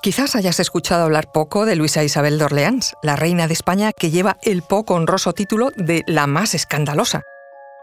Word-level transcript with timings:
Quizás 0.00 0.36
hayas 0.36 0.60
escuchado 0.60 1.02
hablar 1.02 1.32
poco 1.32 1.66
de 1.66 1.74
Luisa 1.74 2.04
Isabel 2.04 2.38
de 2.38 2.44
Orleans, 2.44 2.94
la 3.02 3.16
reina 3.16 3.48
de 3.48 3.52
España 3.52 3.92
que 3.92 4.12
lleva 4.12 4.36
el 4.42 4.62
poco 4.62 4.94
honroso 4.94 5.32
título 5.32 5.72
de 5.74 6.04
la 6.06 6.28
más 6.28 6.54
escandalosa. 6.54 7.22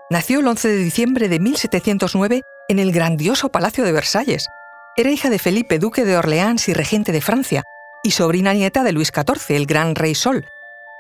Nació 0.10 0.40
el 0.40 0.48
11 0.48 0.70
de 0.70 0.78
diciembre 0.78 1.28
de 1.28 1.42
1709 1.42 2.42
en 2.70 2.80
el 2.80 2.94
grandioso 2.94 3.50
Palacio 3.50 3.84
de 3.84 3.92
Versalles. 3.92 4.48
Era 4.96 5.12
hija 5.12 5.30
de 5.30 5.40
Felipe, 5.40 5.78
duque 5.78 6.06
de 6.06 6.16
Orleans 6.16 6.70
y 6.70 6.74
regente 6.74 7.12
de 7.12 7.20
Francia, 7.20 7.64
y 8.02 8.12
sobrina 8.12 8.54
nieta 8.54 8.84
de 8.84 8.94
Luis 8.94 9.12
XIV, 9.14 9.54
el 9.54 9.66
gran 9.66 9.94
rey 9.94 10.16
Sol. 10.16 10.46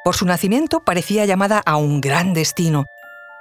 Por 0.03 0.15
su 0.15 0.25
nacimiento 0.25 0.81
parecía 0.81 1.25
llamada 1.25 1.61
a 1.65 1.77
un 1.77 2.01
gran 2.01 2.33
destino. 2.33 2.87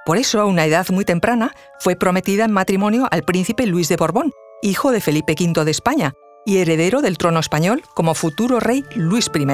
Por 0.07 0.17
eso, 0.17 0.41
a 0.41 0.45
una 0.45 0.65
edad 0.65 0.87
muy 0.91 1.05
temprana, 1.05 1.53
fue 1.81 1.97
prometida 1.97 2.45
en 2.45 2.53
matrimonio 2.53 3.09
al 3.11 3.25
príncipe 3.25 3.67
Luis 3.67 3.89
de 3.89 3.97
Borbón, 3.97 4.31
hijo 4.63 4.93
de 4.93 5.01
Felipe 5.01 5.35
V 5.37 5.65
de 5.65 5.71
España, 5.71 6.13
y 6.45 6.59
heredero 6.59 7.03
del 7.03 7.19
trono 7.19 7.41
español 7.41 7.83
como 7.95 8.15
futuro 8.15 8.61
rey 8.61 8.85
Luis 8.95 9.31
I. 9.35 9.47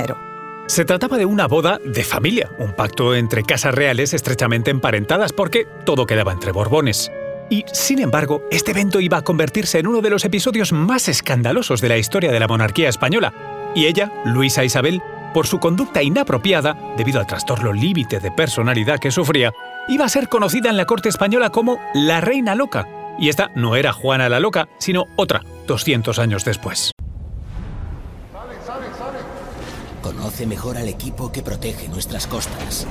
Se 0.66 0.84
trataba 0.84 1.18
de 1.18 1.24
una 1.24 1.48
boda 1.48 1.78
de 1.84 2.04
familia, 2.04 2.50
un 2.58 2.72
pacto 2.74 3.14
entre 3.14 3.42
casas 3.42 3.74
reales 3.74 4.14
estrechamente 4.14 4.70
emparentadas 4.70 5.32
porque 5.32 5.66
todo 5.84 6.06
quedaba 6.06 6.32
entre 6.32 6.52
Borbones. 6.52 7.10
Y, 7.50 7.64
sin 7.72 7.98
embargo, 7.98 8.44
este 8.52 8.70
evento 8.70 9.00
iba 9.00 9.18
a 9.18 9.22
convertirse 9.22 9.80
en 9.80 9.88
uno 9.88 10.00
de 10.00 10.10
los 10.10 10.24
episodios 10.24 10.72
más 10.72 11.08
escandalosos 11.08 11.80
de 11.80 11.88
la 11.88 11.98
historia 11.98 12.30
de 12.30 12.38
la 12.38 12.46
monarquía 12.46 12.88
española. 12.88 13.72
Y 13.74 13.86
ella, 13.86 14.12
Luisa 14.24 14.64
Isabel, 14.64 15.02
por 15.34 15.48
su 15.48 15.58
conducta 15.58 16.02
inapropiada, 16.02 16.76
debido 16.96 17.18
al 17.18 17.26
trastorno 17.26 17.72
límite 17.72 18.20
de 18.20 18.30
personalidad 18.30 19.00
que 19.00 19.10
sufría, 19.10 19.52
iba 19.88 20.04
a 20.04 20.08
ser 20.08 20.28
conocida 20.28 20.70
en 20.70 20.76
la 20.76 20.86
corte 20.86 21.08
española 21.08 21.50
como 21.50 21.80
la 21.94 22.20
Reina 22.20 22.54
Loca. 22.54 22.86
Y 23.20 23.28
esta 23.28 23.50
no 23.54 23.76
era 23.76 23.92
Juana 23.92 24.30
la 24.30 24.40
Loca, 24.40 24.68
sino 24.78 25.04
otra, 25.16 25.42
200 25.66 26.18
años 26.18 26.42
después. 26.42 26.90
Conoce 30.02 30.46
mejor 30.46 30.78
al 30.78 30.88
equipo 30.88 31.30
que 31.30 31.42
protege 31.42 31.88
nuestras 31.88 32.26
costas. 32.26 32.86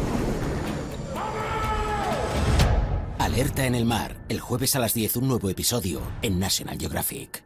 Alerta 3.17 3.65
en 3.65 3.73
el 3.73 3.85
mar, 3.85 4.17
el 4.29 4.39
jueves 4.39 4.75
a 4.75 4.79
las 4.79 4.93
10 4.93 5.17
un 5.17 5.27
nuevo 5.27 5.49
episodio 5.49 6.01
en 6.21 6.39
National 6.39 6.77
Geographic. 6.79 7.43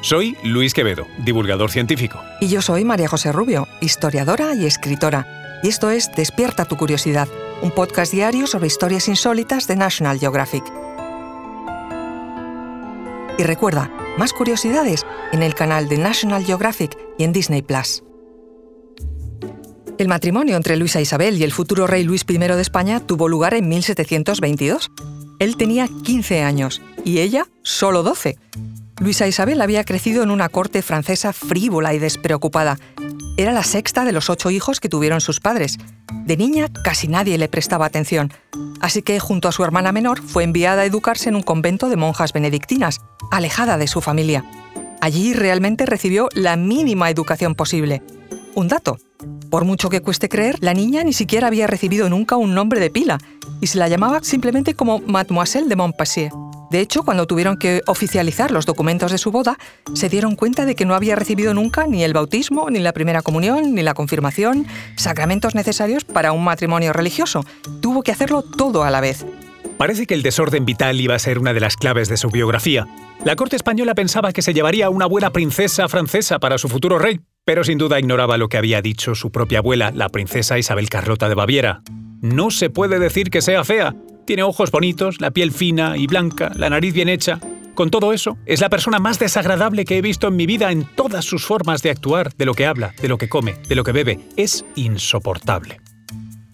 Soy 0.00 0.36
Luis 0.42 0.74
Quevedo, 0.74 1.06
divulgador 1.24 1.70
científico. 1.70 2.18
Y 2.40 2.48
yo 2.48 2.60
soy 2.60 2.84
María 2.84 3.08
José 3.08 3.30
Rubio, 3.30 3.68
historiadora 3.80 4.54
y 4.54 4.66
escritora. 4.66 5.60
Y 5.62 5.68
esto 5.68 5.90
es 5.90 6.10
Despierta 6.12 6.64
tu 6.64 6.76
curiosidad, 6.76 7.28
un 7.62 7.70
podcast 7.70 8.12
diario 8.12 8.48
sobre 8.48 8.66
historias 8.66 9.06
insólitas 9.06 9.68
de 9.68 9.76
National 9.76 10.18
Geographic. 10.18 10.85
Y 13.38 13.42
recuerda, 13.42 13.90
más 14.18 14.32
curiosidades 14.32 15.04
en 15.32 15.42
el 15.42 15.54
canal 15.54 15.88
de 15.88 15.98
National 15.98 16.44
Geographic 16.44 16.96
y 17.18 17.24
en 17.24 17.32
Disney 17.32 17.62
Plus. 17.62 18.02
El 19.98 20.08
matrimonio 20.08 20.56
entre 20.56 20.76
Luisa 20.76 21.00
Isabel 21.00 21.38
y 21.38 21.44
el 21.44 21.52
futuro 21.52 21.86
rey 21.86 22.04
Luis 22.04 22.24
I 22.28 22.36
de 22.36 22.60
España 22.60 23.00
tuvo 23.00 23.28
lugar 23.28 23.54
en 23.54 23.68
1722. 23.68 24.90
Él 25.38 25.56
tenía 25.56 25.88
15 26.04 26.42
años 26.42 26.82
y 27.04 27.20
ella 27.20 27.46
solo 27.62 28.02
12. 28.02 28.38
Luisa 28.98 29.26
Isabel 29.26 29.60
había 29.60 29.84
crecido 29.84 30.22
en 30.22 30.30
una 30.30 30.48
corte 30.48 30.80
francesa 30.80 31.32
frívola 31.32 31.94
y 31.94 31.98
despreocupada. 31.98 32.78
Era 33.36 33.52
la 33.52 33.62
sexta 33.62 34.04
de 34.04 34.12
los 34.12 34.30
ocho 34.30 34.50
hijos 34.50 34.80
que 34.80 34.88
tuvieron 34.88 35.20
sus 35.20 35.40
padres. 35.40 35.78
De 36.24 36.36
niña 36.38 36.68
casi 36.82 37.06
nadie 37.06 37.36
le 37.36 37.48
prestaba 37.48 37.84
atención, 37.84 38.32
así 38.80 39.02
que 39.02 39.20
junto 39.20 39.48
a 39.48 39.52
su 39.52 39.62
hermana 39.64 39.92
menor 39.92 40.22
fue 40.22 40.44
enviada 40.44 40.82
a 40.82 40.86
educarse 40.86 41.28
en 41.28 41.36
un 41.36 41.42
convento 41.42 41.90
de 41.90 41.96
monjas 41.96 42.32
benedictinas, 42.32 43.00
alejada 43.30 43.78
de 43.78 43.86
su 43.86 44.00
familia. 44.00 44.44
Allí 45.00 45.34
realmente 45.34 45.86
recibió 45.86 46.28
la 46.34 46.56
mínima 46.56 47.10
educación 47.10 47.54
posible. 47.54 48.02
Un 48.54 48.68
dato. 48.68 48.98
Por 49.50 49.64
mucho 49.64 49.88
que 49.88 50.00
cueste 50.00 50.28
creer, 50.28 50.56
la 50.60 50.74
niña 50.74 51.04
ni 51.04 51.12
siquiera 51.12 51.46
había 51.46 51.66
recibido 51.66 52.08
nunca 52.08 52.36
un 52.36 52.54
nombre 52.54 52.80
de 52.80 52.90
pila 52.90 53.18
y 53.60 53.68
se 53.68 53.78
la 53.78 53.88
llamaba 53.88 54.20
simplemente 54.22 54.74
como 54.74 54.98
Mademoiselle 55.00 55.68
de 55.68 55.76
Montpensier. 55.76 56.32
De 56.70 56.80
hecho, 56.80 57.04
cuando 57.04 57.26
tuvieron 57.26 57.58
que 57.58 57.82
oficializar 57.86 58.50
los 58.50 58.66
documentos 58.66 59.12
de 59.12 59.18
su 59.18 59.30
boda, 59.30 59.56
se 59.94 60.08
dieron 60.08 60.34
cuenta 60.34 60.64
de 60.64 60.74
que 60.74 60.84
no 60.84 60.94
había 60.94 61.14
recibido 61.14 61.54
nunca 61.54 61.86
ni 61.86 62.02
el 62.02 62.12
bautismo, 62.12 62.70
ni 62.70 62.80
la 62.80 62.92
primera 62.92 63.22
comunión, 63.22 63.74
ni 63.74 63.82
la 63.82 63.94
confirmación, 63.94 64.66
sacramentos 64.96 65.54
necesarios 65.54 66.04
para 66.04 66.32
un 66.32 66.42
matrimonio 66.42 66.92
religioso. 66.92 67.44
Tuvo 67.80 68.02
que 68.02 68.10
hacerlo 68.10 68.42
todo 68.42 68.82
a 68.82 68.90
la 68.90 69.00
vez. 69.00 69.24
Parece 69.78 70.06
que 70.06 70.14
el 70.14 70.22
desorden 70.22 70.64
vital 70.64 71.00
iba 71.00 71.14
a 71.14 71.18
ser 71.18 71.38
una 71.38 71.52
de 71.52 71.60
las 71.60 71.76
claves 71.76 72.08
de 72.08 72.16
su 72.16 72.30
biografía. 72.30 72.86
La 73.24 73.36
corte 73.36 73.56
española 73.56 73.94
pensaba 73.94 74.32
que 74.32 74.42
se 74.42 74.54
llevaría 74.54 74.88
una 74.88 75.06
buena 75.06 75.30
princesa 75.30 75.88
francesa 75.88 76.38
para 76.38 76.58
su 76.58 76.68
futuro 76.68 76.98
rey, 76.98 77.20
pero 77.44 77.62
sin 77.62 77.78
duda 77.78 77.98
ignoraba 77.98 78.38
lo 78.38 78.48
que 78.48 78.56
había 78.56 78.80
dicho 78.80 79.14
su 79.14 79.30
propia 79.30 79.58
abuela, 79.58 79.92
la 79.94 80.08
princesa 80.08 80.58
Isabel 80.58 80.88
Carlota 80.88 81.28
de 81.28 81.34
Baviera. 81.34 81.82
No 82.22 82.50
se 82.50 82.70
puede 82.70 82.98
decir 82.98 83.30
que 83.30 83.42
sea 83.42 83.64
fea, 83.64 83.94
tiene 84.26 84.42
ojos 84.42 84.70
bonitos, 84.70 85.20
la 85.20 85.30
piel 85.30 85.52
fina 85.52 85.96
y 85.96 86.06
blanca, 86.06 86.50
la 86.56 86.70
nariz 86.70 86.94
bien 86.94 87.08
hecha. 87.08 87.38
Con 87.74 87.90
todo 87.90 88.14
eso, 88.14 88.38
es 88.46 88.62
la 88.62 88.70
persona 88.70 88.98
más 88.98 89.18
desagradable 89.18 89.84
que 89.84 89.98
he 89.98 90.02
visto 90.02 90.28
en 90.28 90.36
mi 90.36 90.46
vida 90.46 90.72
en 90.72 90.86
todas 90.96 91.26
sus 91.26 91.44
formas 91.44 91.82
de 91.82 91.90
actuar, 91.90 92.34
de 92.34 92.46
lo 92.46 92.54
que 92.54 92.64
habla, 92.64 92.94
de 93.00 93.08
lo 93.08 93.18
que 93.18 93.28
come, 93.28 93.56
de 93.68 93.74
lo 93.74 93.84
que 93.84 93.92
bebe. 93.92 94.18
Es 94.36 94.64
insoportable. 94.74 95.80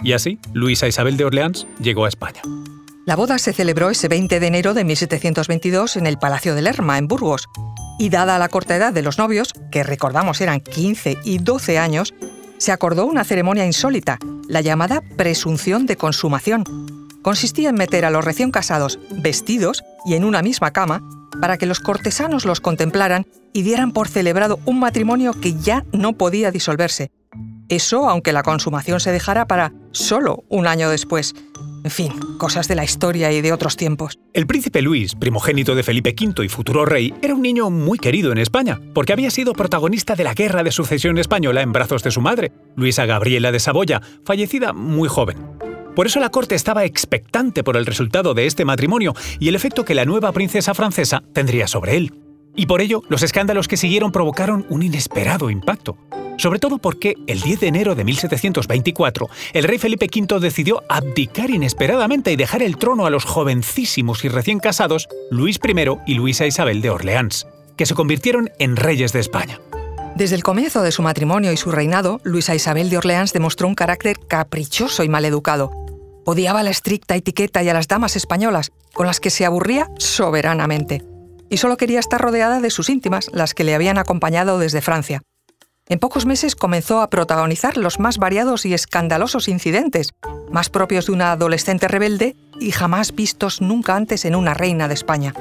Y 0.03 0.13
así, 0.15 0.41
Luisa 0.53 0.89
Isabel 0.89 1.17
de 1.17 1.25
Orleans 1.25 1.69
llegó 1.81 2.05
a 2.05 2.09
España. 2.09 2.43
La 3.05 3.17
boda 3.17 3.39
se 3.39 3.53
celebró 3.53 3.91
ese 3.91 4.07
20 4.07 4.39
de 4.39 4.47
enero 4.47 4.75
de 4.75 4.85
1722 4.85 5.97
en 5.97 6.07
el 6.07 6.19
Palacio 6.19 6.55
de 6.55 6.63
Lerma, 6.63 6.99
en 6.99 7.09
Burgos. 7.09 7.49
Y 7.99 8.11
dada 8.11 8.39
la 8.39 8.49
corta 8.49 8.77
edad 8.77 8.93
de 8.93 9.03
los 9.03 9.19
novios, 9.19 9.53
que 9.73 9.83
recordamos 9.83 10.41
eran 10.41 10.61
15 10.61 11.19
y 11.25 11.39
12 11.39 11.79
años, 11.79 12.15
se 12.59 12.71
acordó 12.71 13.07
una 13.07 13.25
ceremonia 13.25 13.67
insólita, 13.67 14.21
la 14.47 14.61
llamada 14.61 15.03
presunción 15.17 15.85
de 15.87 15.97
consumación, 15.97 16.65
consistía 17.23 17.71
en 17.71 17.75
meter 17.75 18.05
a 18.05 18.11
los 18.11 18.25
recién 18.25 18.53
casados 18.53 19.01
vestidos 19.11 19.83
y 20.07 20.15
en 20.15 20.25
una 20.25 20.43
misma 20.43 20.71
cama 20.71 21.03
para 21.41 21.59
que 21.59 21.67
los 21.67 21.81
cortesanos 21.81 22.45
los 22.45 22.61
contemplaran 22.61 23.27
y 23.53 23.63
dieran 23.63 23.91
por 23.91 24.07
celebrado 24.07 24.61
un 24.65 24.79
matrimonio 24.79 25.33
que 25.33 25.55
ya 25.55 25.85
no 25.93 26.13
podía 26.13 26.53
disolverse. 26.53 27.11
Eso 27.69 28.09
aunque 28.09 28.33
la 28.33 28.45
consumación 28.45 29.01
se 29.01 29.11
dejara 29.11 29.47
para 29.47 29.73
solo 29.91 30.45
un 30.49 30.69
año 30.69 30.89
después. 30.89 31.35
En 31.85 31.91
fin, 31.91 32.13
cosas 32.39 32.69
de 32.69 32.77
la 32.77 32.85
historia 32.85 33.33
y 33.33 33.41
de 33.41 33.53
otros 33.53 33.77
tiempos. 33.77 34.19
El 34.33 34.47
príncipe 34.47 34.83
Luis, 34.83 35.15
primogénito 35.17 35.75
de 35.75 35.83
Felipe 35.83 36.15
V 36.19 36.45
y 36.45 36.49
futuro 36.49 36.85
rey, 36.85 37.13
era 37.23 37.35
un 37.35 37.43
niño 37.43 37.71
muy 37.71 37.99
querido 37.99 38.31
en 38.31 38.39
España, 38.39 38.81
porque 38.95 39.13
había 39.13 39.31
sido 39.31 39.53
protagonista 39.53 40.15
de 40.15 40.25
la 40.25 40.35
Guerra 40.35 40.63
de 40.63 40.71
Sucesión 40.71 41.19
Española 41.19 41.61
en 41.63 41.73
brazos 41.73 42.03
de 42.05 42.13
su 42.13 42.21
madre, 42.21 42.53
Luisa 42.77 43.05
Gabriela 43.05 43.51
de 43.51 43.59
Saboya, 43.59 44.01
fallecida 44.25 44.73
muy 44.73 45.09
joven. 45.09 45.39
Por 45.97 46.07
eso 46.07 46.21
la 46.21 46.31
corte 46.31 46.55
estaba 46.55 46.85
expectante 46.85 47.65
por 47.65 47.77
el 47.77 47.85
resultado 47.85 48.33
de 48.33 48.47
este 48.47 48.65
matrimonio 48.65 49.15
y 49.41 49.49
el 49.49 49.57
efecto 49.57 49.85
que 49.85 49.95
la 49.95 50.05
nueva 50.05 50.33
princesa 50.33 50.75
francesa 50.75 51.23
tendría 51.33 51.67
sobre 51.67 51.97
él. 51.97 52.15
Y 52.55 52.67
por 52.67 52.81
ello, 52.81 53.03
los 53.09 53.23
escándalos 53.23 53.67
que 53.67 53.77
siguieron 53.77 54.13
provocaron 54.13 54.67
un 54.69 54.83
inesperado 54.83 55.51
impacto. 55.51 55.97
Sobre 56.39 56.59
todo 56.59 56.79
porque 56.79 57.15
el 57.27 57.41
10 57.41 57.61
de 57.61 57.67
enero 57.69 57.95
de 57.95 58.05
1724, 58.05 59.29
el 59.53 59.65
rey 59.65 59.79
Felipe 59.79 60.09
V 60.13 60.41
decidió 60.41 60.83
abdicar 60.89 61.51
inesperadamente 61.51 62.33
y 62.33 62.37
dejar 62.37 62.63
el 62.63 62.77
trono 62.77 63.07
a 63.07 63.11
los 63.11 63.25
jovencísimos 63.25 64.25
y 64.25 64.29
recién 64.29 64.59
casados 64.59 65.09
Luis 65.31 65.61
I 65.63 65.75
y 66.07 66.15
Luisa 66.15 66.47
Isabel 66.47 66.81
de 66.83 66.91
Orleans, 66.91 67.47
que 67.77 67.87
se 67.87 67.95
convirtieron 67.95 68.51
en 68.59 68.77
reyes 68.77 69.13
de 69.13 69.21
España. 69.21 69.61
Desde 70.15 70.37
el 70.37 70.43
comienzo 70.43 70.83
de 70.83 70.93
su 70.93 71.03
matrimonio 71.03 71.53
y 71.53 71.57
su 71.57 71.71
reinado, 71.71 72.21
Luisa 72.23 72.55
Isabel 72.55 72.91
de 72.91 72.99
Orleans 72.99 73.33
demostró 73.33 73.67
un 73.67 73.75
carácter 73.75 74.19
caprichoso 74.19 75.05
y 75.05 75.09
maleducado. 75.09 75.71
Odiaba 76.25 76.63
la 76.63 76.71
estricta 76.71 77.17
etiqueta 77.17 77.63
y 77.63 77.69
a 77.69 77.75
las 77.75 77.89
damas 77.89 78.15
españolas, 78.17 78.73
con 78.93 79.07
las 79.07 79.21
que 79.21 79.31
se 79.31 79.47
aburría 79.47 79.89
soberanamente. 79.99 81.03
Y 81.49 81.57
solo 81.57 81.77
quería 81.77 81.99
estar 81.99 82.21
rodeada 82.21 82.61
de 82.61 82.71
sus 82.71 82.91
íntimas, 82.91 83.31
las 83.33 83.55
que 83.55 83.65
le 83.65 83.75
habían 83.75 83.99
acompañado 83.99 84.59
desde 84.59 84.83
Francia. 84.83 85.23
En 85.89 85.99
pocos 85.99 86.27
meses 86.27 86.55
comenzó 86.55 87.01
a 87.01 87.11
protagonizar 87.11 87.77
los 87.77 87.99
más 87.99 88.19
variados 88.19 88.65
y 88.67 88.73
escandalosos 88.73 89.49
incidentes, 89.49 90.11
más 90.51 90.71
propios 90.71 91.07
de 91.07 91.13
una 91.13 91.33
adolescente 91.33 91.89
rebelde 91.89 92.37
y 92.61 92.71
jamás 92.71 93.15
vistos 93.15 93.61
nunca 93.61 93.97
antes 93.97 94.25
en 94.25 94.37
una 94.37 94.55
reina 94.55 94.87
de 94.87 94.95
España. 94.95 95.35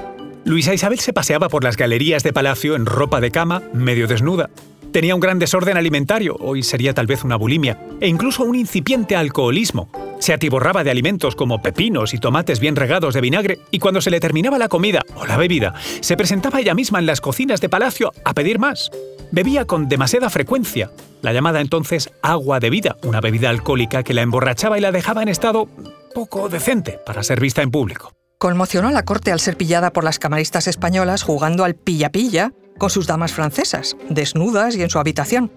Luisa 0.43 0.73
Isabel 0.73 0.99
se 0.99 1.13
paseaba 1.13 1.47
por 1.47 1.63
las 1.63 1.77
galerías 1.77 2.23
de 2.23 2.33
palacio 2.33 2.75
en 2.75 2.87
ropa 2.87 3.21
de 3.21 3.29
cama, 3.29 3.61
medio 3.73 4.07
desnuda. 4.07 4.49
Tenía 4.91 5.13
un 5.13 5.21
gran 5.21 5.37
desorden 5.37 5.77
alimentario, 5.77 6.35
hoy 6.39 6.63
sería 6.63 6.95
tal 6.95 7.05
vez 7.05 7.23
una 7.23 7.35
bulimia, 7.35 7.77
e 8.01 8.07
incluso 8.07 8.43
un 8.43 8.55
incipiente 8.55 9.15
alcoholismo. 9.15 9.89
Se 10.21 10.33
atiborraba 10.33 10.83
de 10.83 10.91
alimentos 10.91 11.35
como 11.35 11.63
pepinos 11.63 12.13
y 12.13 12.19
tomates 12.19 12.59
bien 12.59 12.75
regados 12.75 13.15
de 13.15 13.21
vinagre, 13.21 13.57
y 13.71 13.79
cuando 13.79 14.01
se 14.01 14.11
le 14.11 14.19
terminaba 14.19 14.59
la 14.59 14.67
comida 14.67 15.01
o 15.15 15.25
la 15.25 15.35
bebida, 15.35 15.73
se 16.01 16.15
presentaba 16.15 16.59
ella 16.59 16.75
misma 16.75 16.99
en 16.99 17.07
las 17.07 17.21
cocinas 17.21 17.59
de 17.59 17.69
palacio 17.69 18.13
a 18.23 18.35
pedir 18.35 18.59
más. 18.59 18.91
Bebía 19.31 19.65
con 19.65 19.89
demasiada 19.89 20.29
frecuencia, 20.29 20.91
la 21.23 21.33
llamada 21.33 21.59
entonces 21.59 22.11
agua 22.21 22.59
de 22.59 22.69
vida, 22.69 22.97
una 23.01 23.19
bebida 23.19 23.49
alcohólica 23.49 24.03
que 24.03 24.13
la 24.13 24.21
emborrachaba 24.21 24.77
y 24.77 24.81
la 24.81 24.91
dejaba 24.91 25.23
en 25.23 25.29
estado 25.29 25.67
poco 26.13 26.49
decente 26.49 26.99
para 27.03 27.23
ser 27.23 27.39
vista 27.39 27.63
en 27.63 27.71
público. 27.71 28.13
Conmocionó 28.37 28.89
a 28.89 28.91
la 28.91 29.05
corte 29.05 29.31
al 29.31 29.39
ser 29.39 29.57
pillada 29.57 29.91
por 29.91 30.03
las 30.03 30.19
camaristas 30.19 30.67
españolas 30.67 31.23
jugando 31.23 31.63
al 31.63 31.73
pilla-pilla 31.73 32.53
con 32.77 32.91
sus 32.91 33.07
damas 33.07 33.33
francesas, 33.33 33.97
desnudas 34.07 34.75
y 34.75 34.83
en 34.83 34.91
su 34.91 34.99
habitación. 34.99 35.51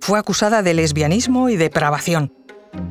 Fue 0.00 0.18
acusada 0.18 0.62
de 0.62 0.74
lesbianismo 0.74 1.50
y 1.50 1.56
depravación. 1.56 2.32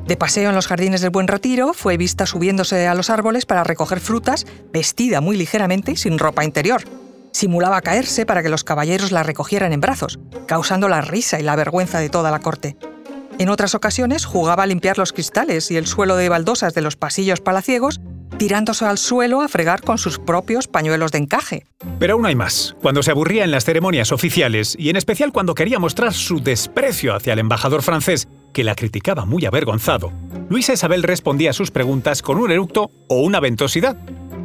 De 0.05 0.17
paseo 0.17 0.49
en 0.49 0.55
los 0.55 0.67
jardines 0.67 1.01
del 1.01 1.09
Buen 1.09 1.27
Retiro, 1.27 1.73
fue 1.73 1.97
vista 1.97 2.25
subiéndose 2.25 2.87
a 2.87 2.95
los 2.95 3.09
árboles 3.09 3.45
para 3.45 3.63
recoger 3.63 3.99
frutas, 3.99 4.45
vestida 4.71 5.21
muy 5.21 5.37
ligeramente 5.37 5.91
y 5.91 5.97
sin 5.97 6.17
ropa 6.17 6.45
interior. 6.45 6.83
Simulaba 7.31 7.81
caerse 7.81 8.25
para 8.25 8.41
que 8.41 8.49
los 8.49 8.63
caballeros 8.63 9.11
la 9.11 9.23
recogieran 9.23 9.73
en 9.73 9.81
brazos, 9.81 10.19
causando 10.47 10.87
la 10.87 11.01
risa 11.01 11.39
y 11.39 11.43
la 11.43 11.55
vergüenza 11.55 11.99
de 11.99 12.09
toda 12.09 12.31
la 12.31 12.39
corte. 12.39 12.77
En 13.39 13.49
otras 13.49 13.75
ocasiones 13.75 14.25
jugaba 14.25 14.63
a 14.63 14.65
limpiar 14.65 14.97
los 14.97 15.13
cristales 15.13 15.69
y 15.69 15.77
el 15.77 15.85
suelo 15.85 16.15
de 16.15 16.29
baldosas 16.29 16.73
de 16.73 16.81
los 16.81 16.95
pasillos 16.95 17.39
palaciegos, 17.39 18.01
tirándose 18.37 18.85
al 18.85 18.97
suelo 18.97 19.41
a 19.41 19.47
fregar 19.47 19.81
con 19.81 19.97
sus 19.97 20.17
propios 20.17 20.67
pañuelos 20.67 21.11
de 21.11 21.19
encaje. 21.19 21.65
Pero 21.99 22.13
aún 22.13 22.25
hay 22.25 22.35
más. 22.35 22.75
Cuando 22.81 23.03
se 23.03 23.11
aburría 23.11 23.43
en 23.43 23.51
las 23.51 23.65
ceremonias 23.65 24.11
oficiales, 24.11 24.75
y 24.79 24.89
en 24.89 24.95
especial 24.95 25.31
cuando 25.31 25.53
quería 25.53 25.79
mostrar 25.79 26.13
su 26.13 26.39
desprecio 26.39 27.13
hacia 27.13 27.33
el 27.33 27.39
embajador 27.39 27.83
francés, 27.83 28.27
que 28.57 28.63
la 28.63 28.73
criticaba 28.73 29.23
muy 29.23 29.45
avergonzado, 29.45 30.11
Luisa 30.49 30.73
Isabel 30.73 31.03
respondía 31.03 31.51
a 31.51 31.53
sus 31.53 31.69
preguntas 31.69 32.23
con 32.23 32.39
un 32.39 32.49
eructo 32.49 32.89
o 33.07 33.21
una 33.21 33.39
ventosidad. 33.39 33.95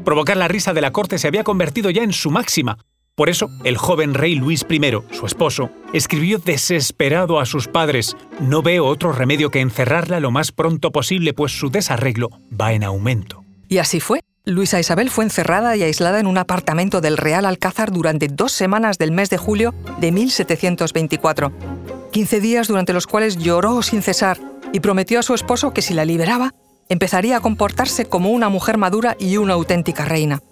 Provocar 0.05 0.37
la 0.37 0.49
risa 0.49 0.75
de 0.75 0.83
la 0.83 0.93
corte 0.93 1.17
se 1.17 1.29
había 1.29 1.45
convertido 1.45 1.89
ya 1.89 2.03
en 2.03 2.13
su 2.13 2.31
máxima. 2.31 2.77
Por 3.15 3.31
eso, 3.31 3.49
el 3.65 3.79
joven 3.79 4.13
rey 4.13 4.35
Luis 4.35 4.67
I, 4.69 4.81
su 5.13 5.25
esposo, 5.25 5.71
escribió 5.95 6.39
desesperado 6.39 7.41
a 7.41 7.47
sus 7.47 7.69
padres, 7.69 8.15
no 8.39 8.61
veo 8.61 8.85
otro 8.85 9.13
remedio 9.13 9.51
que 9.51 9.61
encerrarla 9.61 10.21
lo 10.21 10.31
más 10.31 10.53
pronto 10.53 10.91
posible, 10.93 11.33
pues 11.33 11.59
su 11.59 11.71
desarreglo 11.71 12.29
va 12.53 12.75
en 12.75 12.85
aumento. 12.85 13.43
Y 13.71 13.79
así 13.79 13.99
fue. 13.99 14.21
Luisa 14.45 14.79
Isabel 14.79 15.09
fue 15.09 15.25
encerrada 15.25 15.75
y 15.75 15.85
aislada 15.85 16.21
en 16.21 16.27
un 16.27 16.37
apartamento 16.37 17.01
del 17.01 17.17
Real 17.17 17.47
Alcázar 17.47 17.93
durante 17.93 18.29
dos 18.29 18.53
semanas 18.53 18.99
del 18.99 19.11
mes 19.11 19.31
de 19.31 19.39
julio 19.39 19.73
de 20.01 20.13
1724. 20.13 22.02
15 22.13 22.41
días 22.41 22.69
durante 22.69 22.93
los 22.93 23.07
cuales 23.07 23.39
lloró 23.39 23.83
sin 23.83 24.03
cesar 24.03 24.39
y 24.73 24.81
prometió 24.81 25.19
a 25.19 25.23
su 25.23 25.35
esposo 25.35 25.73
que 25.73 25.81
si 25.81 25.95
la 25.95 26.05
liberaba, 26.05 26.55
empezaría 26.89 27.39
a 27.39 27.41
comportarse 27.41 28.05
como 28.05 28.31
una 28.31 28.51
mujer 28.51 28.77
madura 28.77 29.17
y 29.19 29.39
una 29.39 29.55
auténtica 29.55 30.05
reina. 30.05 30.43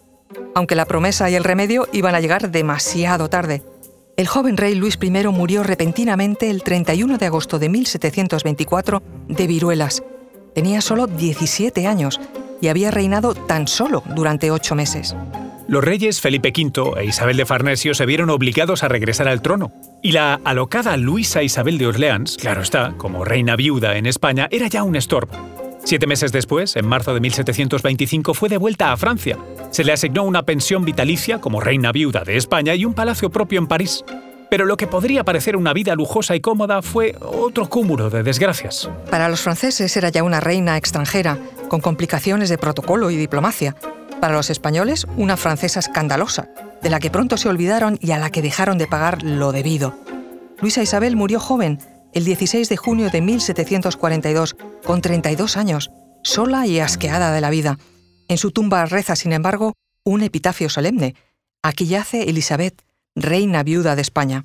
Aunque 0.55 0.75
la 0.75 0.87
promesa 0.87 1.29
y 1.29 1.35
el 1.35 1.45
remedio 1.45 1.87
iban 1.93 2.15
a 2.15 2.21
llegar 2.21 2.51
demasiado 2.51 3.29
tarde. 3.29 3.63
El 4.17 4.27
joven 4.27 4.57
rey 4.57 4.75
Luis 4.75 4.99
I 5.01 5.11
murió 5.29 5.63
repentinamente 5.63 6.51
el 6.51 6.63
31 6.63 7.19
de 7.19 7.27
agosto 7.27 7.59
de 7.59 7.69
1724 7.69 9.03
de 9.29 9.47
viruelas. 9.47 10.03
Tenía 10.55 10.81
solo 10.81 11.07
17 11.07 11.87
años 11.87 12.21
y 12.61 12.69
había 12.69 12.91
reinado 12.91 13.35
tan 13.35 13.69
solo 13.69 14.03
durante 14.15 14.51
ocho 14.51 14.75
meses. 14.75 15.15
Los 15.71 15.85
reyes 15.85 16.21
Felipe 16.21 16.53
V 16.53 17.01
e 17.01 17.05
Isabel 17.05 17.37
de 17.37 17.47
Farnesio 17.47 17.95
se 17.95 18.05
vieron 18.05 18.29
obligados 18.29 18.83
a 18.83 18.89
regresar 18.89 19.29
al 19.29 19.41
trono, 19.41 19.71
y 20.03 20.11
la 20.11 20.41
alocada 20.45 20.97
Luisa 20.97 21.45
Isabel 21.45 21.79
de 21.79 21.87
Orleans, 21.87 22.39
claro 22.41 22.61
está, 22.61 22.95
como 22.97 23.25
reina 23.25 23.55
viuda 23.55 23.97
en 23.97 24.07
España, 24.07 24.49
era 24.51 24.67
ya 24.67 24.83
un 24.83 24.97
estorbo. 24.97 25.33
Siete 25.85 26.09
meses 26.09 26.33
después, 26.33 26.75
en 26.75 26.89
marzo 26.89 27.15
de 27.15 27.21
1725, 27.21 28.35
fue 28.35 28.49
devuelta 28.49 28.91
a 28.91 28.97
Francia. 28.97 29.39
Se 29.71 29.85
le 29.85 29.93
asignó 29.93 30.25
una 30.25 30.43
pensión 30.43 30.85
vitalicia 30.85 31.41
como 31.41 31.61
reina 31.61 31.93
viuda 31.93 32.25
de 32.25 32.37
España 32.37 32.75
y 32.75 32.85
un 32.85 32.93
palacio 32.93 33.31
propio 33.31 33.61
en 33.61 33.69
París. 33.69 34.05
Pero 34.51 34.65
lo 34.65 34.77
que 34.77 34.89
podría 34.89 35.23
parecer 35.23 35.57
una 35.57 35.73
vida 35.73 35.95
lujosa 35.95 36.35
y 36.35 36.41
cómoda 36.41 36.83
fue 36.83 37.15
otro 37.21 37.69
cúmulo 37.69 38.11
de 38.11 38.25
desgracias. 38.25 38.91
Para 39.09 39.29
los 39.29 39.41
franceses 39.41 39.97
era 39.97 40.09
ya 40.09 40.25
una 40.25 40.41
reina 40.41 40.77
extranjera, 40.77 41.39
con 41.69 41.81
complicaciones 41.81 42.49
de 42.49 42.59
protocolo 42.59 43.13
y 43.13 43.17
diplomacia. 43.17 43.77
Para 44.21 44.35
los 44.35 44.51
españoles, 44.51 45.07
una 45.17 45.39
francesa 45.39 45.81
escandalosa, 45.81 46.49
de 46.83 46.91
la 46.91 47.01
que 47.01 47.11
pronto 47.11 47.39
se 47.39 47.49
olvidaron 47.49 47.99
y 48.03 48.11
a 48.11 48.19
la 48.19 48.31
que 48.31 48.43
dejaron 48.43 48.77
de 48.77 48.87
pagar 48.87 49.23
lo 49.23 49.51
debido. 49.51 49.95
Luisa 50.61 50.83
Isabel 50.83 51.17
murió 51.17 51.41
joven, 51.41 51.79
el 52.13 52.25
16 52.25 52.69
de 52.69 52.77
junio 52.77 53.09
de 53.09 53.23
1742, 53.23 54.57
con 54.85 55.01
32 55.01 55.57
años, 55.57 55.91
sola 56.23 56.67
y 56.67 56.81
asqueada 56.81 57.33
de 57.33 57.41
la 57.41 57.49
vida. 57.49 57.79
En 58.29 58.37
su 58.37 58.51
tumba 58.51 58.85
reza, 58.85 59.17
sin 59.17 59.33
embargo, 59.33 59.73
un 60.05 60.23
epitafio 60.23 60.69
solemne. 60.69 61.15
Aquí 61.63 61.87
yace 61.87 62.29
Elizabeth, 62.29 62.83
reina 63.15 63.63
viuda 63.63 63.97
de 63.97 64.03
España. 64.03 64.45